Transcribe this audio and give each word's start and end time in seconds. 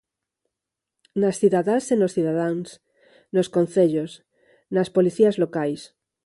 Nas 1.21 1.35
cidadás 1.41 1.83
e 1.93 1.95
nos 2.01 2.13
cidadáns, 2.15 2.67
nos 3.35 3.47
concellos, 3.55 4.11
nas 4.75 4.91
policías 4.95 5.35
locais. 5.43 5.81